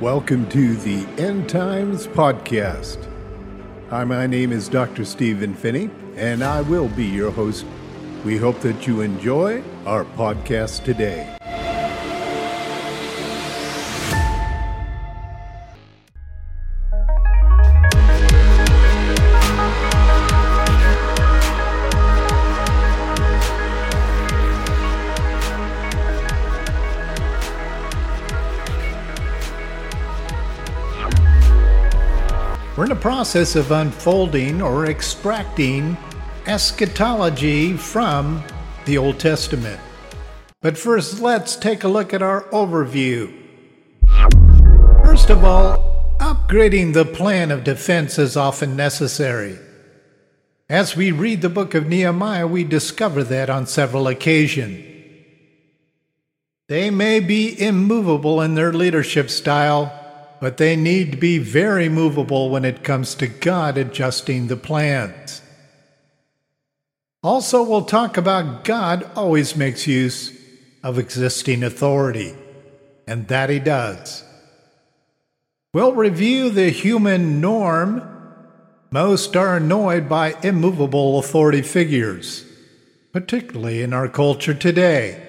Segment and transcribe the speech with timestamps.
[0.00, 3.04] Welcome to the End Times Podcast.
[3.90, 5.04] Hi, my name is Dr.
[5.04, 7.66] Stephen Finney, and I will be your host.
[8.24, 11.37] We hope that you enjoy our podcast today.
[32.78, 35.96] We're in the process of unfolding or extracting
[36.46, 38.44] eschatology from
[38.84, 39.80] the Old Testament.
[40.62, 43.34] But first, let's take a look at our overview.
[45.04, 49.58] First of all, upgrading the plan of defense is often necessary.
[50.68, 54.84] As we read the book of Nehemiah, we discover that on several occasions.
[56.68, 59.92] They may be immovable in their leadership style,
[60.40, 65.42] but they need to be very movable when it comes to God adjusting the plans.
[67.22, 70.32] Also, we'll talk about God always makes use
[70.84, 72.34] of existing authority,
[73.06, 74.24] and that He does.
[75.74, 78.02] We'll review the human norm.
[78.90, 82.46] Most are annoyed by immovable authority figures,
[83.12, 85.27] particularly in our culture today.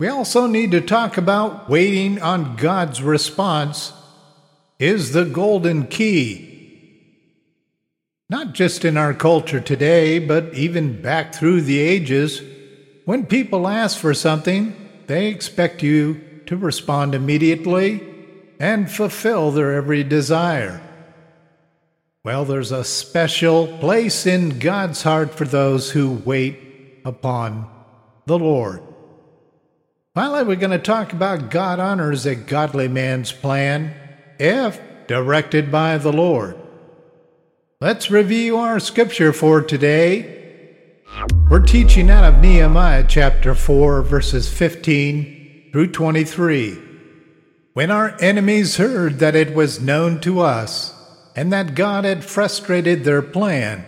[0.00, 3.92] We also need to talk about waiting on God's response
[4.78, 6.48] is the golden key.
[8.30, 12.40] Not just in our culture today, but even back through the ages,
[13.04, 14.74] when people ask for something,
[15.06, 18.00] they expect you to respond immediately
[18.58, 20.80] and fulfill their every desire.
[22.24, 27.68] Well, there's a special place in God's heart for those who wait upon
[28.24, 28.80] the Lord.
[30.20, 33.94] Finally, we're going to talk about God honors a godly man's plan
[34.38, 36.60] if directed by the Lord.
[37.80, 40.98] Let's review our scripture for today.
[41.48, 46.78] We're teaching out of Nehemiah chapter 4, verses 15 through 23.
[47.72, 50.92] When our enemies heard that it was known to us
[51.34, 53.86] and that God had frustrated their plan,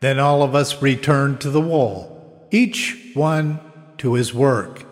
[0.00, 3.60] then all of us returned to the wall, each one
[3.98, 4.86] to his work.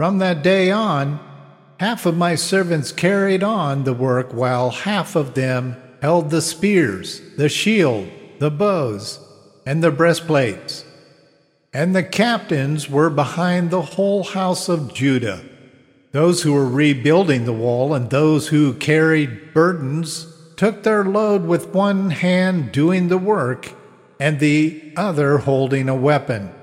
[0.00, 1.20] From that day on,
[1.78, 7.20] half of my servants carried on the work, while half of them held the spears,
[7.36, 8.08] the shield,
[8.38, 9.20] the bows,
[9.66, 10.86] and the breastplates.
[11.74, 15.44] And the captains were behind the whole house of Judah,
[16.12, 21.74] those who were rebuilding the wall and those who carried burdens took their load with
[21.74, 23.74] one hand doing the work
[24.18, 26.54] and the other holding a weapon.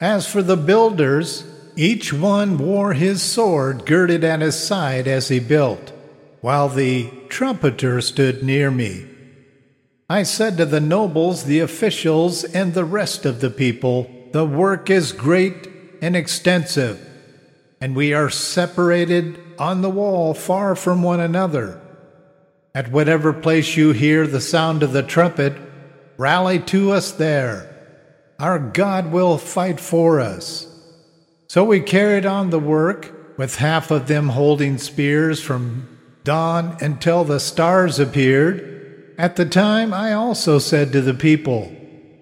[0.00, 1.44] As for the builders,
[1.76, 5.92] each one wore his sword girded at his side as he built,
[6.40, 9.06] while the trumpeter stood near me.
[10.08, 14.90] I said to the nobles, the officials, and the rest of the people, The work
[14.90, 15.68] is great
[16.02, 17.00] and extensive,
[17.80, 21.80] and we are separated on the wall far from one another.
[22.74, 25.54] At whatever place you hear the sound of the trumpet,
[26.16, 27.70] rally to us there.
[28.38, 30.73] Our God will fight for us.
[31.54, 35.86] So we carried on the work, with half of them holding spears from
[36.24, 39.14] dawn until the stars appeared.
[39.16, 41.72] At the time I also said to the people,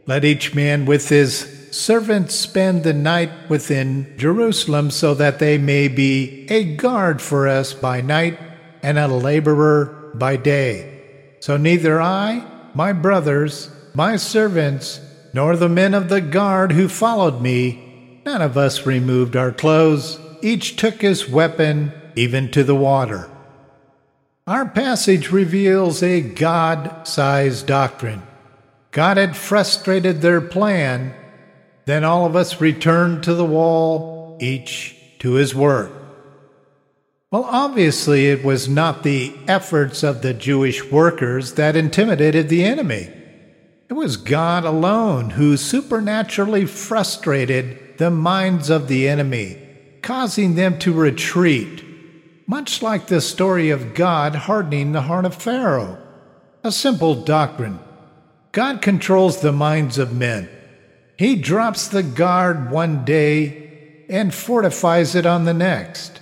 [0.05, 5.89] Let each man with his servants spend the night within Jerusalem, so that they may
[5.89, 8.39] be a guard for us by night
[8.83, 11.39] and a laborer by day.
[11.41, 12.45] So neither I,
[12.75, 15.01] my brothers, my servants,
[15.33, 17.82] nor the men of the guard who followed me
[18.25, 20.19] None of us removed our clothes.
[20.43, 23.29] Each took his weapon, even to the water.
[24.47, 28.23] Our passage reveals a God sized doctrine.
[28.91, 31.15] God had frustrated their plan.
[31.85, 35.93] Then all of us returned to the wall, each to his work.
[37.31, 43.11] Well, obviously, it was not the efforts of the Jewish workers that intimidated the enemy.
[43.89, 49.57] It was God alone who supernaturally frustrated the minds of the enemy,
[50.03, 51.85] causing them to retreat,
[52.49, 55.97] much like the story of God hardening the heart of Pharaoh.
[56.65, 57.79] A simple doctrine.
[58.51, 60.49] God controls the minds of men.
[61.17, 66.21] He drops the guard one day and fortifies it on the next.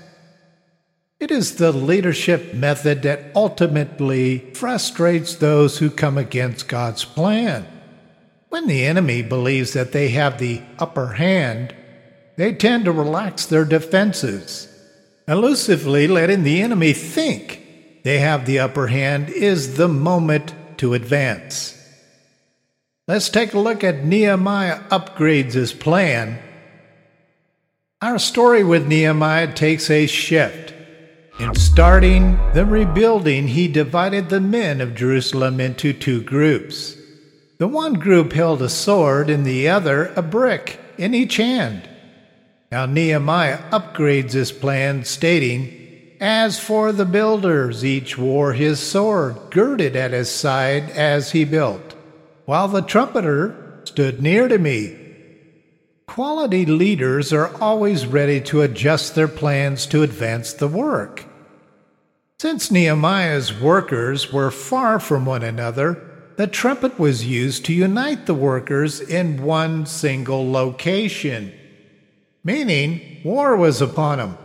[1.18, 7.66] It is the leadership method that ultimately frustrates those who come against God's plan.
[8.50, 11.74] When the enemy believes that they have the upper hand,
[12.36, 14.66] they tend to relax their defenses.
[15.28, 21.76] Elusively letting the enemy think they have the upper hand is the moment to advance.
[23.06, 26.40] Let's take a look at Nehemiah upgrades his plan.
[28.02, 30.74] Our story with Nehemiah takes a shift.
[31.38, 36.96] In starting the rebuilding, he divided the men of Jerusalem into two groups.
[37.60, 41.86] The one group held a sword and the other a brick in each hand.
[42.72, 49.94] Now Nehemiah upgrades his plan, stating, As for the builders, each wore his sword girded
[49.94, 51.94] at his side as he built,
[52.46, 54.96] while the trumpeter stood near to me.
[56.06, 61.26] Quality leaders are always ready to adjust their plans to advance the work.
[62.38, 66.06] Since Nehemiah's workers were far from one another,
[66.40, 71.52] the trumpet was used to unite the workers in one single location,
[72.42, 74.38] meaning war was upon them.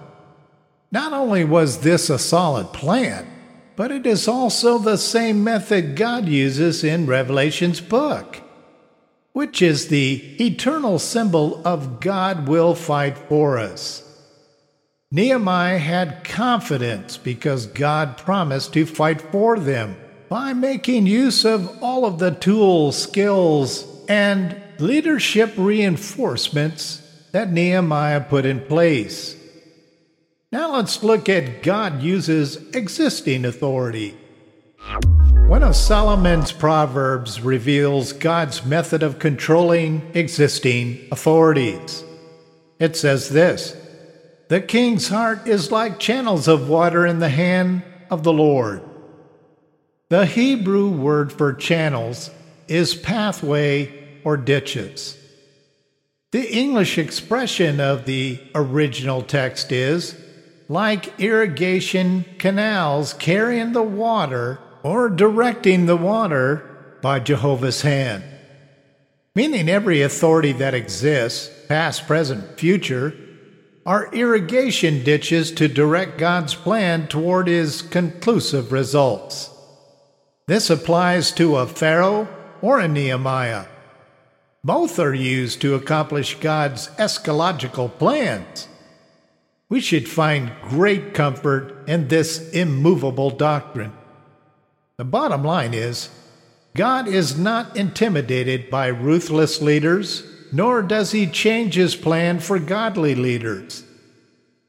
[0.91, 3.25] Not only was this a solid plan,
[3.77, 8.41] but it is also the same method God uses in Revelation's book,
[9.31, 14.03] which is the eternal symbol of God will fight for us.
[15.11, 19.95] Nehemiah had confidence because God promised to fight for them
[20.29, 27.01] by making use of all of the tools, skills, and leadership reinforcements
[27.31, 29.35] that Nehemiah put in place.
[30.51, 34.17] Now let's look at God uses existing authority.
[35.47, 42.03] One of Solomon's proverbs reveals God's method of controlling existing authorities.
[42.79, 43.75] It says this
[44.47, 47.81] the king's heart is like channels of water in the hand
[48.11, 48.81] of the Lord.
[50.09, 52.29] The Hebrew word for channels
[52.67, 55.17] is pathway or ditches.
[56.31, 60.15] The English expression of the original text is
[60.69, 68.23] like irrigation canals carrying the water or directing the water by Jehovah's hand.
[69.33, 73.15] Meaning every authority that exists, past, present, future,
[73.87, 79.49] are irrigation ditches to direct God's plan toward his conclusive results.
[80.47, 82.27] This applies to a Pharaoh
[82.61, 83.65] or a Nehemiah.
[84.63, 88.67] Both are used to accomplish God's eschatological plans.
[89.69, 93.93] We should find great comfort in this immovable doctrine.
[94.97, 96.09] The bottom line is
[96.75, 100.23] God is not intimidated by ruthless leaders
[100.55, 103.83] nor does he change his plan for godly leaders,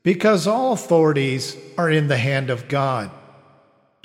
[0.02, 3.08] because all authorities are in the hand of God.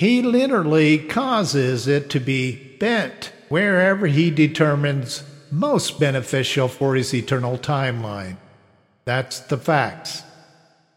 [0.01, 5.21] He literally causes it to be bent wherever he determines
[5.51, 8.37] most beneficial for his eternal timeline.
[9.05, 10.23] That's the facts.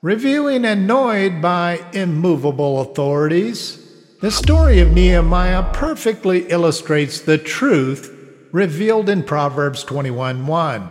[0.00, 3.78] Reviewing annoyed by immovable authorities,
[4.22, 8.10] the story of Nehemiah perfectly illustrates the truth
[8.52, 10.88] revealed in Proverbs 21:1.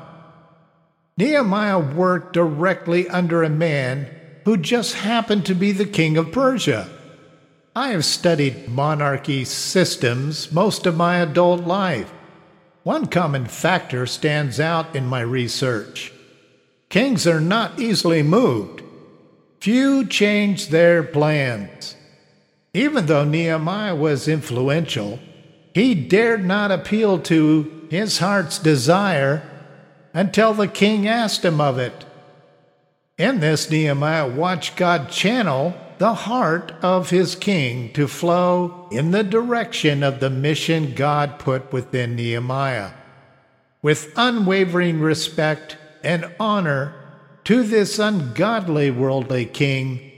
[1.17, 4.05] Nehemiah worked directly under a man
[4.46, 6.88] who just happened to be the king of Persia.
[7.75, 12.12] I have studied monarchy systems most of my adult life.
[12.84, 16.13] One common factor stands out in my research.
[16.89, 18.84] Kings are not easily moved.
[19.60, 21.96] Few change their plans.
[22.75, 25.20] Even though Nehemiah was influential,
[25.74, 29.50] he dared not appeal to his heart's desire
[30.13, 32.06] until the king asked him of it.
[33.18, 39.24] In this, Nehemiah watched God channel the heart of his king to flow in the
[39.24, 42.92] direction of the mission God put within Nehemiah.
[43.82, 46.94] With unwavering respect and honor
[47.46, 50.12] to this ungodly worldly king,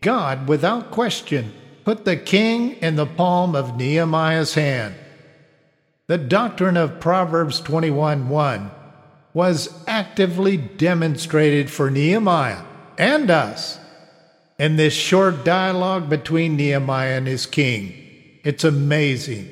[0.00, 1.52] God, without question,
[1.84, 4.94] put the king in the palm of Nehemiah's hand.
[6.06, 8.70] The doctrine of Proverbs 21:1
[9.34, 12.62] was actively demonstrated for Nehemiah
[12.96, 13.79] and us
[14.60, 17.94] in this short dialogue between Nehemiah and his king.
[18.44, 19.48] It's amazing.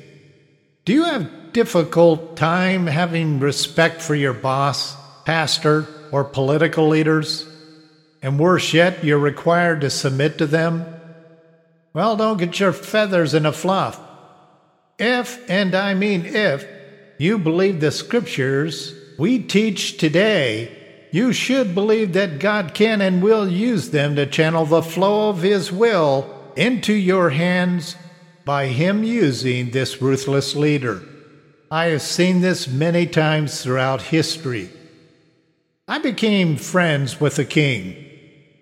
[0.85, 7.49] Do you have difficult time having respect for your boss, pastor, or political leaders?
[8.21, 10.85] And worse yet, you're required to submit to them?
[11.91, 13.99] Well, don't get your feathers in a fluff.
[14.99, 16.67] If, and I mean if,
[17.17, 20.78] you believe the scriptures we teach today,
[21.11, 25.41] you should believe that God can and will use them to channel the flow of
[25.41, 27.95] His will into your hands
[28.45, 31.01] by Him using this ruthless leader.
[31.71, 34.69] I have seen this many times throughout history.
[35.87, 38.05] I became friends with the king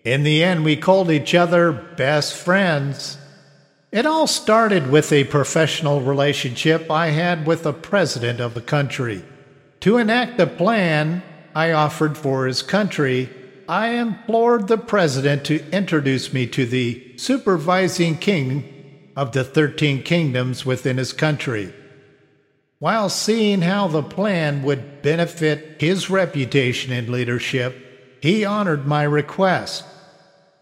[0.05, 3.17] In the end, we called each other best friends.
[3.91, 9.25] It all started with a professional relationship I had with the president of the country.
[9.81, 11.23] To enact the plan
[11.57, 13.31] I offered for his country,
[13.67, 20.67] I implored the president to introduce me to the supervising king of the 13 kingdoms
[20.67, 21.73] within his country.
[22.77, 27.75] While seeing how the plan would benefit his reputation and leadership,
[28.21, 29.83] he honored my request.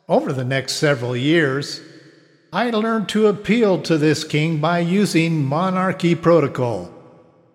[0.07, 1.81] Over the next several years,
[2.53, 6.89] I learned to appeal to this king by using monarchy protocol.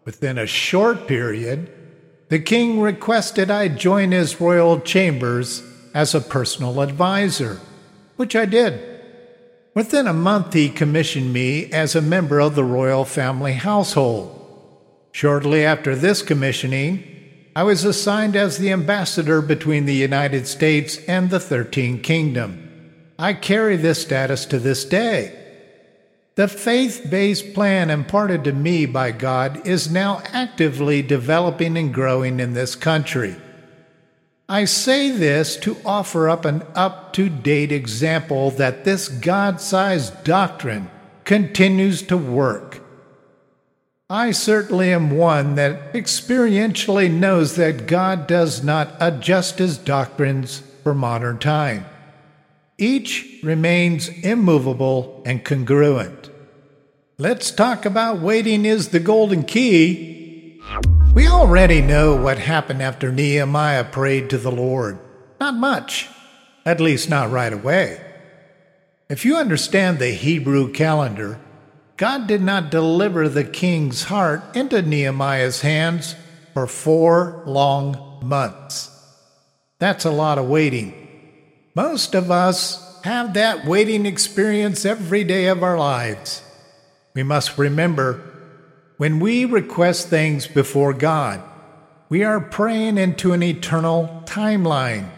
[0.04, 1.73] Within a short period,
[2.30, 7.60] the king requested I join his royal chambers as a personal adviser,
[8.16, 8.80] which I did.
[9.75, 14.37] Within a month, he commissioned me as a member of the royal family household.
[15.10, 17.04] Shortly after this commissioning,
[17.56, 23.12] I was assigned as the ambassador between the United States and the Thirteen Kingdom.
[23.18, 25.37] I carry this status to this day.
[26.40, 32.40] The faith based plan imparted to me by God is now actively developing and growing
[32.40, 33.37] in this country.
[34.49, 40.25] I say this to offer up an up to date example that this God sized
[40.25, 40.90] doctrine
[41.25, 42.80] continues to work.
[44.09, 50.94] I certainly am one that experientially knows that God does not adjust his doctrines for
[50.94, 51.85] modern time.
[52.78, 56.29] Each remains immovable and congruent.
[57.20, 60.58] Let's talk about waiting is the golden key.
[61.12, 64.98] We already know what happened after Nehemiah prayed to the Lord.
[65.38, 66.08] Not much,
[66.64, 68.00] at least not right away.
[69.10, 71.38] If you understand the Hebrew calendar,
[71.98, 76.14] God did not deliver the king's heart into Nehemiah's hands
[76.54, 78.88] for four long months.
[79.78, 80.94] That's a lot of waiting.
[81.74, 86.44] Most of us have that waiting experience every day of our lives.
[87.14, 88.22] We must remember
[88.96, 91.42] when we request things before God,
[92.10, 95.08] we are praying into an eternal timeline,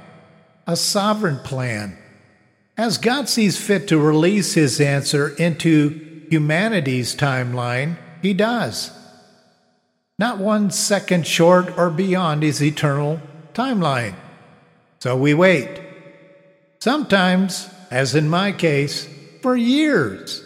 [0.66, 1.98] a sovereign plan.
[2.76, 8.90] As God sees fit to release his answer into humanity's timeline, he does.
[10.18, 13.20] Not one second short or beyond his eternal
[13.52, 14.14] timeline.
[15.00, 15.80] So we wait.
[16.78, 19.08] Sometimes, as in my case,
[19.40, 20.42] for years.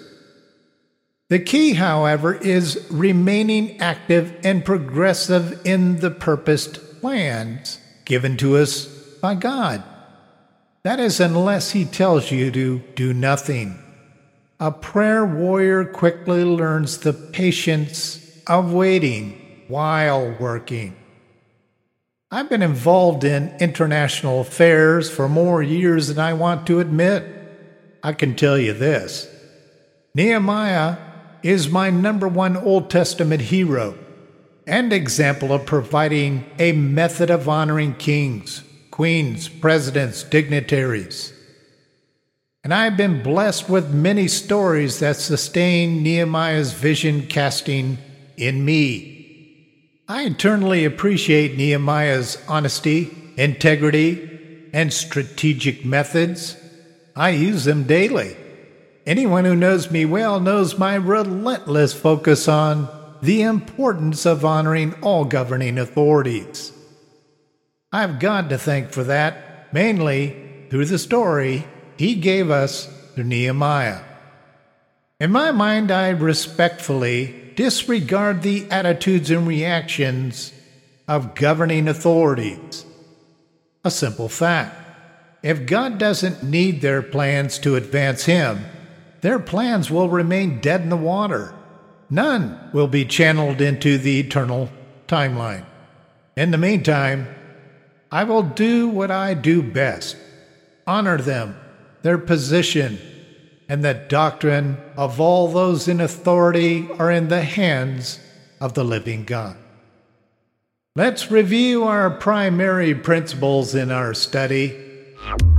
[1.29, 8.87] The key, however, is remaining active and progressive in the purposed plans given to us
[9.21, 9.83] by God.
[10.85, 13.77] That is, unless He tells you to do nothing.
[14.61, 20.95] A prayer warrior quickly learns the patience of waiting while working.
[22.31, 27.25] I've been involved in international affairs for more years than I want to admit.
[28.03, 29.29] I can tell you this
[30.15, 31.06] Nehemiah
[31.47, 33.97] is my number one Old Testament hero
[34.67, 41.33] and example of providing a method of honoring kings, queens, presidents, dignitaries.
[42.65, 47.99] And I've been blessed with many stories that sustain Nehemiah's vision casting
[48.37, 50.03] in me.
[50.09, 56.57] I eternally appreciate Nehemiah's honesty, integrity, and strategic methods.
[57.15, 58.37] I use them daily.
[59.07, 62.89] Anyone who knows me well knows my relentless focus on
[63.23, 66.73] the importance of honoring all governing authorities.
[67.93, 71.65] I've God to thank for that, mainly through the story
[71.97, 74.01] he gave us through Nehemiah.
[75.21, 80.53] In my mind, I respectfully disregard the attitudes and reactions
[81.07, 82.85] of governing authorities.
[83.85, 84.75] A simple fact.
[85.45, 88.67] If God doesn't need their plans to advance Him,
[89.27, 91.53] their plans will remain dead in the water.
[92.09, 94.69] None will be channeled into the eternal
[95.09, 95.67] timeline.
[96.37, 97.27] In the meantime,
[98.13, 100.17] I will do what I do best
[100.87, 101.57] honor them,
[102.03, 103.01] their position,
[103.69, 108.21] and that doctrine of all those in authority are in the hands
[108.61, 109.57] of the living God.
[110.95, 114.81] Let's review our primary principles in our study.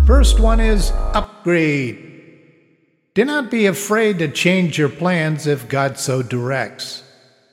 [0.06, 2.07] First one is upgrade.
[3.18, 7.02] Do not be afraid to change your plans if God so directs.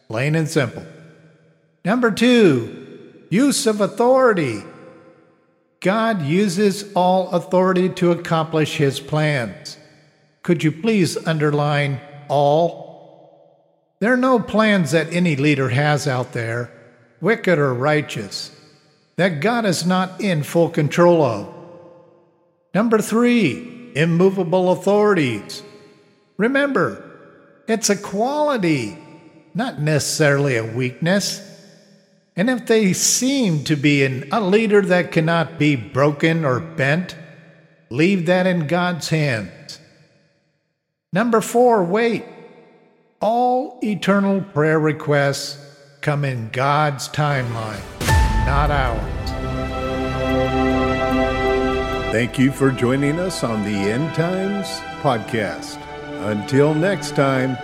[0.09, 0.85] Plain and simple.
[1.87, 4.63] Number two, use of authority.
[5.81, 9.79] God uses all authority to accomplish his plans.
[10.43, 13.65] Could you please underline all?
[14.01, 16.71] There are no plans that any leader has out there,
[17.23, 18.55] wicked or righteous,
[19.17, 21.55] that God is not in full control of.
[22.75, 25.63] Number three, immovable authorities.
[26.37, 27.03] Remember,
[27.67, 28.99] it's a quality,
[29.55, 31.41] not necessarily a weakness.
[32.37, 37.17] And if they seem to be an, a leader that cannot be broken or bent,
[37.91, 39.79] leave that in God's hands.
[41.13, 42.25] Number four, wait.
[43.21, 45.59] All eternal prayer requests
[46.01, 47.81] come in God's timeline,
[48.45, 49.34] not ours.
[52.15, 54.69] Thank you for joining us on the End Times
[55.03, 55.81] podcast.
[56.31, 57.59] Until next time.